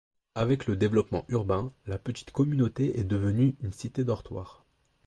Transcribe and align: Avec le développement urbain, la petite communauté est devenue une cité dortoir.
Avec 0.33 0.65
le 0.65 0.75
développement 0.75 1.25
urbain, 1.27 1.71
la 1.85 1.99
petite 1.99 2.31
communauté 2.31 2.99
est 2.99 3.03
devenue 3.03 3.55
une 3.61 3.71
cité 3.71 4.03
dortoir. 4.03 4.65